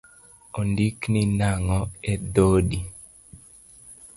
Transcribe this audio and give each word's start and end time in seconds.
Ondikni 0.59 1.21
nang’o 1.39 1.79
edhodi? 2.11 2.79